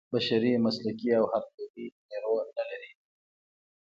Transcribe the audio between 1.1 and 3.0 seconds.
او حرفوي نیرو نه لري.